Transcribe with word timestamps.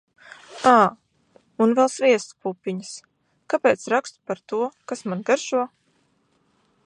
Ā, 0.69 0.77
un 1.65 1.75
vēl 1.79 1.91
sviesta 1.95 2.37
pupiņas. 2.47 2.95
Kāpēc 3.55 3.85
rakstu 3.95 4.23
par 4.31 4.43
to, 4.53 4.63
kas 4.93 5.05
man 5.13 5.21
garšo? 5.31 5.65